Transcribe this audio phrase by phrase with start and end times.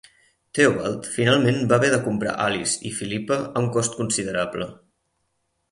[0.59, 4.71] Theobald finalment va haver de comprar Alice i Philippa a un cost considerable.